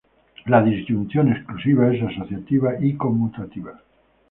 La 0.47 0.63
disyunción 0.63 1.31
exclusiva 1.31 1.93
es 1.93 2.01
asociativa 2.01 2.71
y 2.79 2.95
conmutativa. 2.95 3.79